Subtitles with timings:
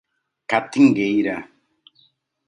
[0.49, 1.35] Catingueira